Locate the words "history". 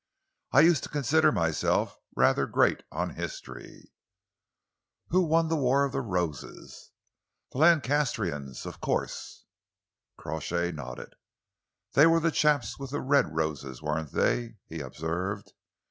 3.11-3.91